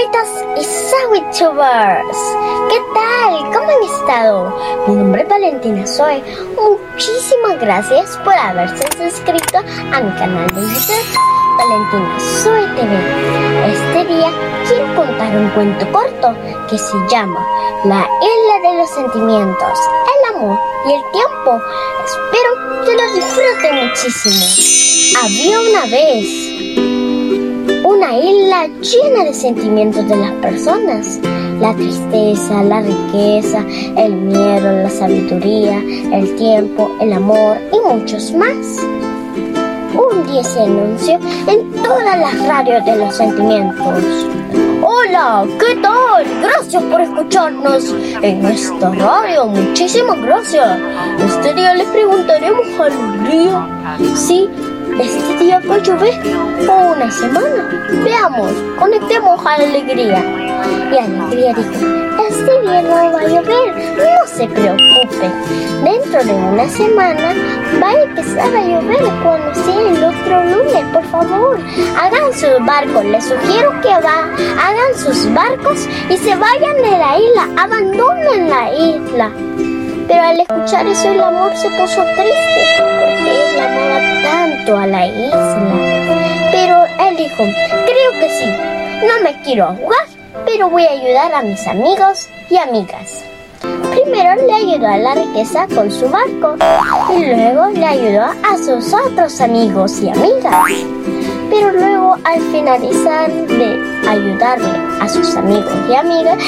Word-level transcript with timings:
palomitas 0.00 0.28
y 0.56 0.64
sandwichubers. 0.64 2.18
¿Qué 2.68 2.80
tal? 2.94 3.52
¿Cómo 3.52 3.70
han 3.70 3.82
estado? 3.82 4.58
Mi 4.86 4.94
nombre 4.94 5.22
es 5.22 5.28
Valentina 5.28 5.86
Zoe. 5.86 6.22
Muchísimas 6.56 7.60
gracias 7.60 8.16
por 8.18 8.34
haberse 8.34 8.86
suscrito 8.96 9.58
a 9.58 10.00
mi 10.00 10.10
canal 10.18 10.46
de 10.48 10.60
YouTube, 10.60 11.06
Valentina 11.58 12.18
Zoe 12.18 12.66
TV. 12.76 13.72
Este 13.72 14.14
día 14.14 14.30
quiero 14.68 14.94
contar 14.94 15.36
un 15.36 15.48
cuento 15.50 15.92
corto 15.92 16.34
que 16.68 16.78
se 16.78 16.96
llama 17.10 17.44
La 17.84 18.06
isla 18.22 18.70
de 18.70 18.78
los 18.78 18.90
sentimientos, 18.90 19.78
el 20.06 20.36
amor 20.36 20.58
y 20.86 20.92
el 20.94 21.02
tiempo. 21.12 21.60
Espero 22.04 22.84
que 22.84 22.96
lo 22.96 23.12
disfruten 23.14 23.88
muchísimo. 23.88 25.20
Había 25.22 25.60
una 25.60 25.86
vez 25.86 26.89
una 28.00 28.16
isla 28.16 28.66
llena 28.66 29.24
de 29.24 29.34
sentimientos 29.34 30.08
de 30.08 30.16
las 30.16 30.32
personas. 30.36 31.20
La 31.60 31.74
tristeza, 31.74 32.62
la 32.62 32.80
riqueza, 32.80 33.62
el 33.94 34.14
miedo, 34.14 34.72
la 34.72 34.88
sabiduría, 34.88 35.82
el 36.10 36.34
tiempo, 36.36 36.90
el 36.98 37.12
amor 37.12 37.58
y 37.70 37.94
muchos 37.94 38.32
más. 38.32 38.56
Un 39.92 40.26
día 40.26 40.42
se 40.42 40.60
anunció 40.60 41.20
en 41.46 41.70
todas 41.82 42.18
las 42.18 42.46
radios 42.46 42.82
de 42.86 42.96
los 42.96 43.14
sentimientos. 43.14 44.02
Hola, 44.82 45.44
¿qué 45.58 45.76
tal? 45.82 46.24
Gracias 46.40 46.82
por 46.84 47.02
escucharnos 47.02 47.94
en 48.22 48.46
esta 48.46 48.92
radio. 48.92 49.44
Muchísimas 49.44 50.18
gracias. 50.22 50.78
Este 51.18 51.52
día 51.52 51.74
le 51.74 51.84
preguntaremos 51.84 52.66
alegría. 52.80 53.68
Sí, 54.14 54.48
este 54.98 55.36
día 55.38 55.60
va 55.68 55.74
a 55.76 55.78
llover 55.78 56.14
o 56.68 56.92
una 56.92 57.10
semana. 57.10 57.86
Veamos, 58.04 58.52
conectemos 58.78 59.40
a 59.46 59.58
la 59.58 59.64
alegría. 59.64 60.18
Y 60.92 60.98
alegría 60.98 61.54
dijo, 61.54 61.70
este 62.28 62.60
día 62.62 62.82
no 62.82 63.12
va 63.12 63.20
a 63.20 63.28
llover, 63.28 63.96
no 63.96 64.26
se 64.26 64.46
preocupe. 64.48 65.30
Dentro 65.84 66.24
de 66.24 66.32
una 66.32 66.68
semana 66.68 67.32
va 67.82 67.88
a 67.88 68.02
empezar 68.02 68.54
a 68.54 68.62
llover 68.62 69.02
cuando 69.22 69.54
sea 69.54 69.80
el 69.80 70.04
otro 70.04 70.44
lunes, 70.44 70.84
por 70.92 71.04
favor. 71.06 71.58
Hagan 71.98 72.32
sus 72.32 72.66
barcos, 72.66 73.04
les 73.04 73.24
sugiero 73.24 73.80
que 73.80 73.88
va, 73.88 74.28
hagan 74.58 74.94
sus 74.96 75.32
barcos 75.32 75.88
y 76.10 76.16
se 76.16 76.36
vayan 76.36 76.76
de 76.76 76.90
la 76.90 77.18
isla, 77.18 77.48
abandonen 77.56 78.50
la 78.50 78.74
isla. 78.74 79.69
Pero 80.10 80.24
al 80.24 80.40
escuchar 80.40 80.86
eso 80.88 81.12
el 81.12 81.20
amor 81.20 81.56
se 81.56 81.70
puso 81.70 82.02
triste 82.02 82.62
porque 82.76 83.30
él 83.30 83.60
amaba 83.60 84.22
tanto 84.22 84.76
a 84.76 84.86
la 84.88 85.06
isla. 85.06 85.68
Pero 86.50 86.84
él 87.08 87.16
dijo, 87.16 87.36
creo 87.36 88.10
que 88.18 88.28
sí, 88.28 88.46
no 89.06 89.22
me 89.22 89.40
quiero 89.42 89.66
ahogar, 89.66 90.08
pero 90.44 90.68
voy 90.68 90.82
a 90.84 90.90
ayudar 90.90 91.32
a 91.32 91.42
mis 91.42 91.64
amigos 91.68 92.28
y 92.50 92.56
amigas. 92.56 93.22
Primero 93.60 94.46
le 94.46 94.52
ayudó 94.52 94.88
a 94.88 94.96
la 94.96 95.14
riqueza 95.14 95.68
con 95.72 95.92
su 95.92 96.08
barco 96.08 96.56
y 97.16 97.26
luego 97.26 97.68
le 97.68 97.86
ayudó 97.86 98.24
a 98.24 98.58
sus 98.58 98.92
otros 98.92 99.40
amigos 99.40 100.00
y 100.00 100.08
amigas. 100.10 100.52
Pero 101.50 101.72
luego 101.72 102.16
al 102.24 102.40
finalizar 102.52 103.30
de 103.30 104.08
ayudarle 104.08 104.70
a 105.00 105.08
sus 105.08 105.36
amigos 105.36 105.72
y 105.88 105.94
amigas, 105.94 106.38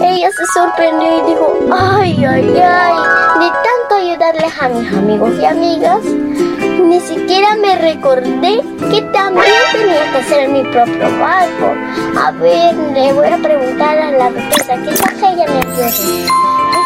ella 0.00 0.30
se 0.30 0.46
sorprendió 0.54 1.18
y 1.18 1.30
dijo, 1.30 1.58
ay, 1.72 2.24
ay, 2.24 2.62
ay, 2.62 2.94
de 3.40 3.50
tanto 3.50 3.94
ayudarles 3.96 4.52
a 4.62 4.68
mis 4.68 4.92
amigos 4.92 5.32
y 5.40 5.44
amigas, 5.44 6.04
ni 6.04 7.00
siquiera 7.00 7.56
me 7.56 7.76
recordé 7.76 8.62
que 8.90 9.02
también 9.12 9.52
tenía 9.72 10.12
que 10.12 10.18
hacer 10.18 10.48
mi 10.48 10.62
propio 10.62 11.18
barco. 11.18 11.74
A 12.20 12.30
ver, 12.30 12.74
le 12.74 13.12
voy 13.12 13.26
a 13.26 13.38
preguntar 13.38 13.98
a 13.98 14.12
la 14.12 14.28
riqueza, 14.28 14.76
¿qué 14.76 14.90
pasa 14.90 15.32
ella 15.32 15.46
nerviosa? 15.46 16.02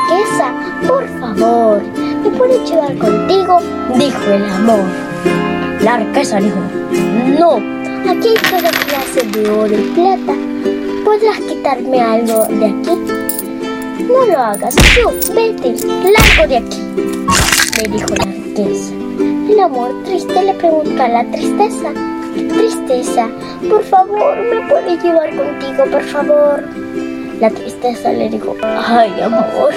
Riqueza, 0.09 0.53
por 0.89 1.07
favor, 1.21 1.83
¿me 2.23 2.31
puedes 2.31 2.71
llevar 2.71 2.97
contigo? 2.97 3.59
Dijo 3.97 4.31
el 4.31 4.45
amor. 4.51 5.66
La 5.87 5.99
riqueza 5.99 6.41
dijo, 6.41 6.59
no, 7.39 7.59
aquí 8.11 8.29
hay 8.31 8.51
toda 8.51 8.71
clase 8.71 9.25
de 9.25 9.49
oro 9.49 9.73
y 9.73 9.83
plata. 9.95 10.35
¿Podrás 11.05 11.39
quitarme 11.39 12.01
algo 12.01 12.45
de 12.47 12.67
aquí? 12.67 12.91
No 14.09 14.27
lo 14.27 14.37
hagas, 14.37 14.75
yo, 14.97 15.13
vete, 15.33 15.77
largo 15.87 16.49
de 16.49 16.57
aquí, 16.57 16.83
le 17.77 17.89
dijo 17.89 18.09
la 18.17 18.25
riqueza. 18.25 18.93
El 19.49 19.61
amor 19.61 19.95
triste 20.05 20.43
le 20.43 20.55
preguntó 20.55 21.01
a 21.05 21.07
la 21.07 21.25
tristeza. 21.31 21.93
Tristeza, 22.35 23.29
por 23.71 23.85
favor, 23.85 24.39
¿me 24.39 24.69
puedes 24.69 25.01
llevar 25.01 25.37
contigo, 25.37 25.85
por 25.89 26.03
favor? 26.03 26.65
La 27.39 27.49
tristeza 27.49 28.11
le 28.11 28.29
dijo, 28.29 28.57
ay 28.61 29.21
amor, 29.21 29.71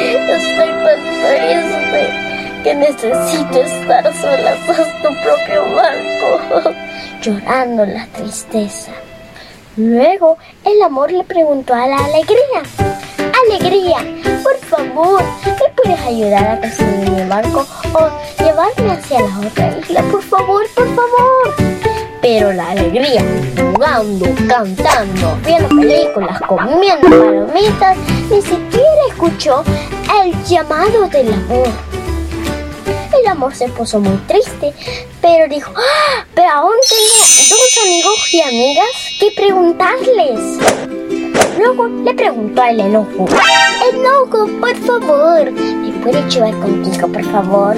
estoy 0.00 0.56
tan 0.56 0.98
triste 1.12 2.32
que 2.62 2.74
necesito 2.74 3.60
estar 3.60 4.14
sola 4.14 4.54
llorando 7.22 7.86
la 7.86 8.06
tristeza. 8.06 8.92
Luego 9.76 10.36
el 10.64 10.82
amor 10.82 11.10
le 11.10 11.24
preguntó 11.24 11.72
a 11.72 11.86
la 11.86 11.96
alegría, 11.96 12.62
alegría, 13.48 13.96
por 14.42 14.56
favor, 14.58 15.22
¿me 15.46 15.68
puedes 15.74 16.00
ayudar 16.00 16.46
a 16.46 16.60
construir 16.60 17.10
mi 17.10 17.28
barco 17.28 17.66
o 17.94 18.42
llevarme 18.42 18.92
hacia 18.92 19.20
la 19.20 19.38
otra 19.38 19.78
isla? 19.78 20.02
Por 20.10 20.22
favor, 20.22 20.62
por 20.74 20.86
favor. 20.94 21.54
Pero 22.20 22.52
la 22.52 22.70
alegría, 22.70 23.22
jugando, 23.56 24.26
cantando, 24.46 25.38
viendo 25.44 25.68
películas, 25.70 26.40
comiendo 26.42 27.08
palomitas, 27.08 27.96
ni 28.30 28.42
siquiera 28.42 29.06
escuchó 29.08 29.64
el 30.22 30.44
llamado 30.44 31.08
del 31.08 31.32
amor. 31.32 31.68
El 33.18 33.26
amor 33.26 33.54
se 33.54 33.68
puso 33.68 34.00
muy 34.00 34.16
triste, 34.28 34.72
pero 35.22 35.48
dijo, 35.48 35.72
¡Ah! 35.76 36.26
pero 36.34 36.50
aún 36.50 36.74
tengo 36.90 37.24
dos 37.48 37.78
amigos 37.84 38.34
y 38.34 38.42
amigas 38.42 38.86
que 39.20 39.30
preguntarles. 39.30 40.58
Luego 41.56 41.86
le 41.86 42.12
preguntó 42.12 42.62
al 42.62 42.80
enojo, 42.80 43.28
enojo, 43.92 44.48
por 44.60 44.76
favor, 44.84 45.50
¿me 45.52 45.92
puedes 46.02 46.34
llevar 46.34 46.58
contigo, 46.58 47.08
por 47.08 47.24
favor? 47.30 47.76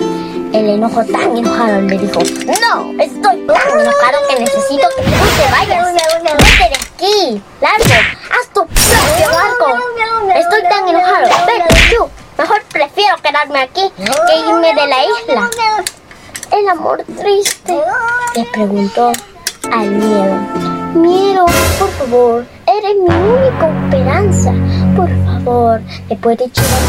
El 0.53 0.69
enojo 0.71 1.05
tan 1.05 1.37
enojado 1.37 1.81
le 1.83 1.99
dijo, 1.99 2.21
no, 2.63 3.03
estoy 3.03 3.47
tan 3.47 3.81
enojado 3.81 4.19
que 4.29 4.41
necesito 4.41 4.89
que 4.97 5.03
tú 5.03 5.11
te 5.37 5.51
vayas. 5.51 5.93
Vete 5.93 6.69
de 6.71 6.77
aquí, 6.77 7.43
largo, 7.61 7.95
haz 8.31 8.49
tu 8.55 8.67
propio 8.67 9.29
barco. 9.31 9.79
Estoy 10.35 10.63
tan 10.63 10.89
enojado, 10.89 11.29
vete 11.47 11.97
tú. 11.97 12.09
Mejor 12.39 12.63
prefiero 12.73 13.17
quedarme 13.23 13.61
aquí 13.61 13.93
que 13.97 14.39
irme 14.39 14.75
de 14.75 14.87
la 14.87 15.05
isla. 15.05 15.51
El 16.57 16.69
amor 16.69 17.03
triste 17.19 17.77
le 18.37 18.45
preguntó 18.53 19.11
al 19.73 19.91
miedo. 19.91 20.37
Miedo, 20.95 21.47
por 21.81 21.91
favor, 21.91 22.47
eres 22.69 22.95
mi 22.95 23.13
única 23.13 23.69
esperanza. 23.69 24.53
Por 24.95 25.09
favor, 25.25 25.81
¿me 26.09 26.17
puedes 26.17 26.53
llevar 26.53 26.81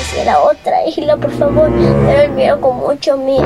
hacia 0.00 0.24
la 0.24 0.40
otra 0.40 0.84
isla, 0.88 1.16
por 1.16 1.30
favor? 1.30 1.70
Pero 2.06 2.22
el 2.22 2.32
miedo 2.32 2.60
con 2.60 2.76
mucho 2.78 3.16
miedo. 3.16 3.44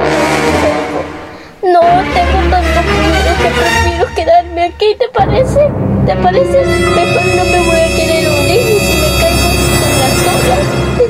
No, 1.63 1.81
tengo 1.81 2.51
tanto 2.51 2.81
miedo 3.03 3.31
que 3.43 3.51
prefiero 3.51 4.15
quedarme 4.15 4.65
aquí, 4.65 4.97
¿te 4.99 5.09
parece? 5.11 5.71
¿Te 6.07 6.17
parece? 6.17 6.65
Mejor 6.65 7.27
no 7.37 7.45
me 7.45 7.67
voy 7.67 7.77
a 7.77 7.89
querer 7.95 8.38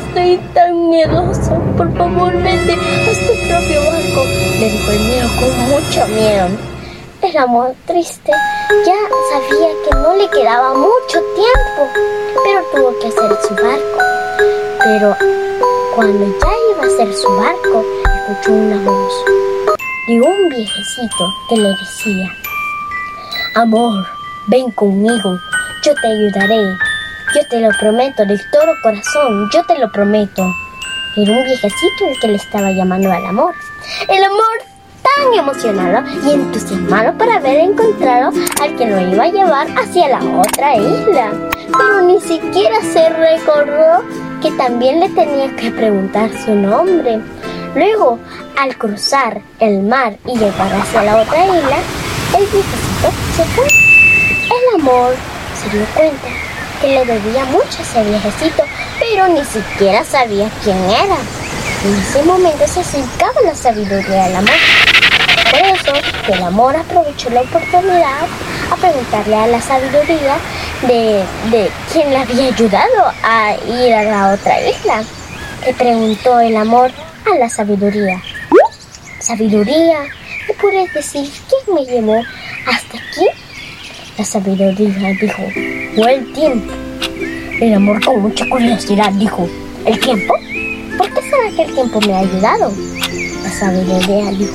Estoy 0.09 0.39
tan 0.55 0.89
miedoso. 0.89 1.61
Por 1.77 1.95
favor, 1.97 2.33
vete, 2.43 2.73
haz 2.73 3.19
tu 3.27 3.35
propio 3.47 3.81
barco. 3.85 4.25
Le 4.59 4.71
dijo 4.71 4.91
el 4.91 5.01
miedo 5.01 5.29
con 5.39 5.59
mucho 5.69 6.07
miedo. 6.09 6.49
El 7.21 7.37
amor 7.37 7.75
triste 7.87 8.33
ya 8.87 8.97
sabía 9.31 9.69
que 9.85 9.91
no 9.97 10.17
le 10.17 10.29
quedaba 10.31 10.73
mucho 10.75 11.21
tiempo, 11.35 11.93
pero 12.43 12.63
tuvo 12.73 12.99
que 13.01 13.09
hacer 13.09 13.39
su 13.47 13.55
barco. 13.55 13.99
Pero 14.83 15.17
cuando 15.95 16.27
ya 16.27 16.53
iba 16.73 16.85
a 16.85 16.87
hacer 16.87 17.15
su 17.15 17.29
barco, 17.37 17.85
escuchó 18.17 18.53
una 18.53 18.91
voz 18.91 19.13
de 20.09 20.21
un 20.23 20.49
viejecito 20.49 21.35
que 21.51 21.57
le 21.57 21.69
decía, 21.69 22.35
Amor, 23.57 24.07
ven 24.47 24.71
conmigo, 24.71 25.39
yo 25.85 25.95
te 25.95 26.07
ayudaré, 26.07 26.79
yo 27.35 27.47
te 27.47 27.61
lo 27.61 27.69
prometo 27.79 28.25
de 28.25 28.39
todo 28.51 28.73
corazón, 28.83 29.51
yo 29.53 29.63
te 29.65 29.79
lo 29.79 29.91
prometo. 29.91 30.43
Era 31.17 31.33
un 31.33 31.45
viejecito 31.45 32.07
el 32.09 32.21
que 32.21 32.29
le 32.29 32.37
estaba 32.37 32.71
llamando 32.71 33.13
al 33.13 33.27
amor. 33.27 33.55
El 34.09 34.25
amor 34.25 34.59
tan 35.03 35.35
emocionado 35.35 36.09
y 36.25 36.33
entusiasmado 36.33 37.13
por 37.19 37.31
haber 37.31 37.59
encontrado 37.59 38.33
al 38.63 38.77
que 38.77 38.87
lo 38.87 39.01
iba 39.01 39.25
a 39.25 39.31
llevar 39.31 39.67
hacia 39.79 40.09
la 40.09 40.39
otra 40.39 40.77
isla. 40.77 41.33
Pero 41.77 42.03
ni 42.03 42.21
siquiera 42.21 42.81
se 42.83 43.09
recordó 43.11 44.05
que 44.41 44.51
también 44.53 45.01
le 45.01 45.09
tenía 45.11 45.55
que 45.57 45.71
preguntar 45.71 46.31
su 46.45 46.55
nombre. 46.55 47.21
Luego, 47.75 48.19
al 48.59 48.77
cruzar 48.79 49.43
el 49.61 49.83
mar 49.83 50.17
y 50.25 50.39
llegar 50.39 50.73
hacia 50.73 51.03
la 51.03 51.17
otra 51.23 51.45
isla, 51.45 51.79
el 52.39 52.47
viejecito 52.47 53.11
se 53.37 53.45
fue. 53.45 53.67
El 53.67 54.81
amor 54.81 55.15
se 55.61 55.77
dio 55.77 55.85
cuenta 55.95 56.48
que 56.81 56.89
le 56.89 57.05
debía 57.05 57.45
mucho 57.47 57.79
a 57.79 57.83
ese 57.83 58.05
viejecito, 58.05 58.65
pero 58.99 59.29
ni 59.29 59.45
siquiera 59.45 60.05
sabía 60.05 60.51
quién 60.63 60.79
era. 60.91 61.17
En 61.85 61.95
ese 62.01 62.23
momento 62.25 62.67
se 62.67 62.81
acercaba 62.81 63.41
la 63.45 63.55
sabiduría 63.55 64.25
del 64.25 64.37
amor. 64.37 64.55
Por 65.51 65.61
eso, 65.61 65.93
el 66.33 66.43
amor 66.43 66.77
aprovechó 66.77 67.31
la 67.31 67.43
oportunidad 67.43 68.27
a 68.71 68.77
preguntarle 68.77 69.37
a 69.37 69.47
la 69.47 69.61
sabiduría 69.61 70.37
de, 70.83 71.25
de 71.51 71.71
quién 71.93 72.11
le 72.11 72.19
había 72.19 72.49
ayudado 72.49 73.13
a 73.23 73.55
ir 73.67 73.95
a 73.95 74.03
la 74.03 74.35
otra 74.35 74.61
isla. 74.61 75.03
Le 75.65 75.75
preguntó 75.75 76.41
el 76.41 76.57
amor 76.57 76.91
a 77.25 77.39
la 77.39 77.49
sabiduría. 77.49 78.21
Sabiduría, 79.21 80.01
¿me 80.49 80.55
puedes 80.55 80.93
decir 80.95 81.31
quién 81.49 81.75
me 81.75 81.85
llevó? 81.85 82.23
La 84.19 84.25
sabiduría 84.25 85.13
dijo, 85.21 85.43
fue 85.95 86.15
el 86.17 86.33
tiempo. 86.33 86.73
El 87.61 87.75
amor 87.75 88.05
con 88.05 88.21
mucha 88.21 88.45
curiosidad 88.51 89.13
dijo, 89.13 89.49
¿el 89.87 90.01
tiempo? 90.01 90.35
¿Por 90.99 91.09
qué 91.15 91.21
será 91.23 91.51
que 91.55 91.63
el 91.63 91.75
tiempo 91.75 92.01
me 92.01 92.15
ha 92.15 92.19
ayudado? 92.19 92.73
La 93.45 93.51
sabiduría 93.51 94.31
dijo, 94.33 94.55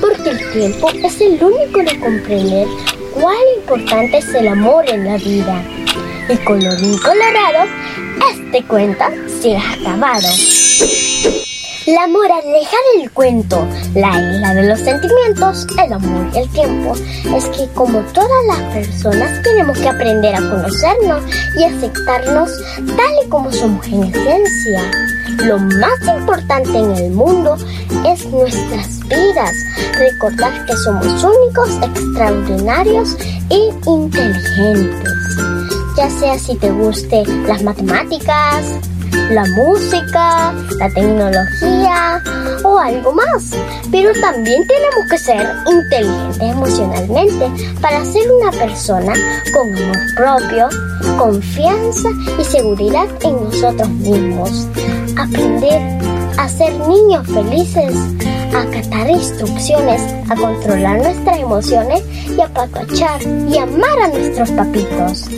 porque 0.00 0.30
el 0.30 0.52
tiempo 0.52 0.88
es 0.90 1.20
el 1.20 1.44
único 1.44 1.80
de 1.80 2.00
comprender 2.00 2.66
cuán 3.12 3.36
importante 3.58 4.16
es 4.16 4.34
el 4.34 4.48
amor 4.48 4.88
en 4.88 5.04
la 5.04 5.18
vida. 5.18 5.62
Y 6.30 6.36
colorín 6.38 6.96
colorado, 6.96 7.70
este 8.32 8.62
cuento 8.64 9.04
se 9.42 9.54
ha 9.54 9.72
acabado. 9.74 10.28
La 11.86 12.08
moraleja 12.08 12.76
del 12.96 13.10
cuento, 13.10 13.68
la 13.94 14.08
isla 14.18 14.54
de 14.54 14.68
los 14.68 14.80
sentimientos, 14.80 15.66
el 15.84 15.92
amor 15.92 16.30
y 16.34 16.38
el 16.38 16.48
tiempo, 16.48 16.94
es 17.36 17.44
que 17.50 17.68
como 17.74 18.00
todas 18.14 18.46
las 18.46 18.60
personas 18.72 19.42
tenemos 19.42 19.78
que 19.78 19.90
aprender 19.90 20.34
a 20.34 20.38
conocernos 20.38 21.22
y 21.58 21.64
aceptarnos 21.64 22.50
tal 22.96 23.14
y 23.22 23.28
como 23.28 23.52
somos 23.52 23.86
en 23.88 24.04
esencia. 24.04 24.90
Lo 25.44 25.58
más 25.58 26.00
importante 26.16 26.78
en 26.78 26.90
el 26.92 27.10
mundo 27.10 27.54
es 28.06 28.24
nuestras 28.28 29.00
vidas. 29.00 29.54
Recordar 29.92 30.64
que 30.64 30.76
somos 30.78 31.22
únicos, 31.22 31.68
extraordinarios 31.82 33.14
e 33.50 33.58
inteligentes. 33.86 35.12
Ya 35.98 36.08
sea 36.08 36.38
si 36.38 36.56
te 36.56 36.70
guste 36.70 37.24
las 37.46 37.62
matemáticas, 37.62 38.64
la 39.30 39.44
música, 39.46 40.52
la 40.78 40.88
tecnología 40.90 42.22
o 42.64 42.78
algo 42.78 43.12
más. 43.12 43.50
Pero 43.90 44.12
también 44.20 44.66
tenemos 44.66 45.10
que 45.10 45.18
ser 45.18 45.46
inteligentes 45.70 46.40
emocionalmente 46.40 47.50
para 47.80 48.04
ser 48.04 48.30
una 48.30 48.50
persona 48.50 49.12
con 49.52 49.74
amor 49.74 49.96
propio, 50.16 50.68
confianza 51.18 52.08
y 52.40 52.44
seguridad 52.44 53.06
en 53.22 53.44
nosotros 53.44 53.88
mismos. 53.88 54.66
Aprender 55.16 55.80
a 56.38 56.48
ser 56.48 56.74
niños 56.88 57.26
felices, 57.28 57.94
a 58.54 58.62
acatar 58.62 59.10
instrucciones, 59.10 60.02
a 60.28 60.34
controlar 60.34 60.98
nuestras 60.98 61.38
emociones 61.38 62.02
y 62.28 62.40
a 62.40 62.46
apapachar 62.46 63.22
y 63.22 63.58
amar 63.58 63.98
a 64.02 64.08
nuestros 64.08 64.50
papitos. 64.50 65.28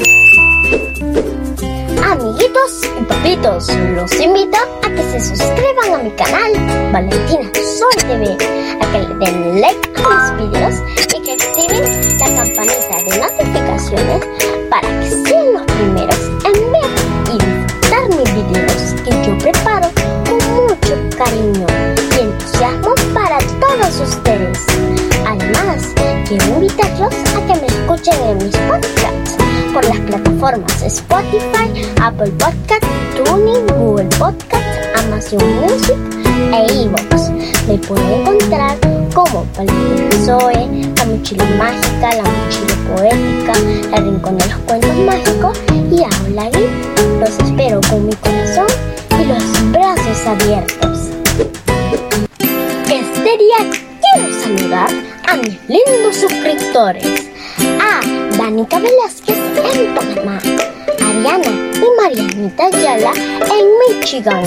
Amiguitos 2.19 2.81
y 2.99 3.05
papitos, 3.05 3.69
los 3.95 4.11
invito 4.19 4.57
a 4.83 4.89
que 4.89 5.03
se 5.03 5.21
suscriban 5.21 5.93
a 5.93 5.99
mi 5.99 6.11
canal 6.13 6.51
Valentina 6.91 7.51
Sol 7.79 7.91
TV, 8.09 8.33
a 8.81 8.91
que 8.91 8.99
le 9.01 9.15
den 9.17 9.61
like 9.61 9.93
a 10.03 10.33
mis 10.33 10.51
videos 10.51 10.77
y 11.15 11.23
que 11.23 11.33
activen 11.33 12.19
la 12.19 12.27
campanita 12.27 12.97
de 13.05 13.21
notificaciones 13.21 14.27
para 14.71 14.89
que 15.01 15.11
sean 15.11 15.53
los 15.53 15.63
primeros 15.65 16.21
en 16.47 16.73
ver 16.73 16.91
y 17.29 17.37
disfrutar 17.37 18.09
mis 18.09 18.35
videos 18.35 18.95
que 19.05 19.11
yo 19.11 19.39
preparo 19.39 19.91
con 20.25 20.39
mucho 20.55 21.19
cariño 21.19 21.67
y 22.17 22.21
entusiasmo 22.23 22.95
para 23.13 23.37
todos 23.61 24.01
ustedes. 24.01 24.65
Además, 25.27 25.93
quiero 26.27 26.47
invitarlos 26.47 27.15
a 27.15 27.47
que 27.47 27.61
me 27.61 27.67
escuchen 27.67 28.15
en 28.23 28.39
mis 28.39 28.57
podcasts 28.57 28.96
plataformas 30.47 30.83
Spotify, 30.83 31.69
Apple 32.01 32.31
Podcast, 32.39 32.85
Tuning, 33.17 33.67
Google 33.67 34.09
Podcast, 34.19 34.65
Amazon 34.97 35.43
Music 35.61 35.97
e 36.53 36.85
iVoox. 36.85 37.31
Me 37.67 37.79
pueden 37.79 38.21
encontrar 38.21 38.77
como 39.15 39.45
Valentina 39.57 40.25
Zoe, 40.25 40.69
La 40.97 41.05
Mochila 41.07 41.45
Mágica, 41.59 42.15
La 42.15 42.23
Mochila 42.23 42.77
Poética, 42.95 43.53
La 43.91 44.01
Rincón 44.01 44.39
de 44.39 44.47
los 44.47 44.59
Cuentos 44.67 44.97
Mágicos 44.99 45.59
y 45.91 46.05
Habla 46.05 46.45
aquí. 46.45 46.67
Los 47.21 47.31
espero 47.31 47.81
con 47.89 48.07
mi 48.07 48.15
corazón 48.15 48.67
y 49.21 49.25
los 49.25 49.73
brazos 49.73 50.27
abiertos. 50.27 50.99
Este 52.89 53.39
día 53.39 53.81
quiero 54.01 54.41
saludar 54.43 54.91
a 55.29 55.37
mis 55.37 55.59
lindos 55.69 56.17
suscriptores. 56.17 57.36
Danica 58.37 58.79
Velázquez 58.79 59.39
en 59.75 59.95
Panamá, 59.95 60.39
Ariana 61.01 61.51
y 61.75 62.01
Marianita 62.01 62.67
Ayala 62.67 63.13
en 63.15 63.99
Michigan, 63.99 64.45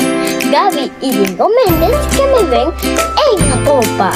Gaby 0.52 0.92
y 1.02 1.12
Diego 1.12 1.50
Méndez 1.66 1.98
que 2.16 2.24
me 2.28 2.50
ven 2.50 2.70
en 2.84 3.52
Apopa, 3.52 4.12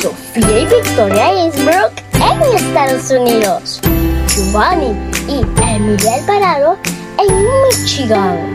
Sofía 0.00 0.60
y 0.60 0.66
Victoria 0.66 1.44
Innsbruck 1.44 1.92
en 2.14 2.56
Estados 2.56 3.10
Unidos, 3.10 3.80
Giovanni 4.28 4.96
y 5.28 5.44
Emilia 5.62 6.14
Alvarado 6.14 6.78
en 7.18 7.46
Michigan, 7.68 8.54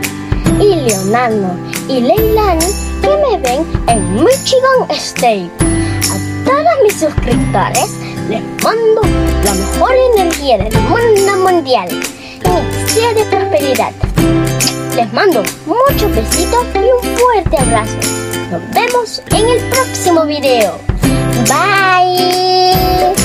y 0.60 0.74
Leonardo 0.88 1.54
y 1.88 2.00
Leilani 2.00 2.66
que 3.02 3.08
me 3.08 3.38
ven 3.38 3.66
en 3.88 4.14
Michigan 4.14 4.90
State. 4.90 5.50
A 5.60 6.44
todos 6.44 6.82
mis 6.82 6.98
suscriptores 6.98 8.05
les 8.28 8.42
mando 8.62 9.02
la 9.44 9.54
mejor 9.54 9.92
energía 10.14 10.58
del 10.58 10.72
mundo 10.82 11.48
mundial 11.48 11.88
y 11.90 12.86
deseo 12.86 13.14
de 13.14 13.24
prosperidad. 13.24 13.92
Les 14.96 15.12
mando 15.12 15.42
muchos 15.66 16.14
besitos 16.14 16.64
y 16.74 16.78
un 16.78 17.16
fuerte 17.16 17.58
abrazo. 17.58 17.96
Nos 18.50 18.70
vemos 18.72 19.22
en 19.30 19.48
el 19.48 19.60
próximo 19.70 20.24
video. 20.24 20.78
Bye. 21.48 23.15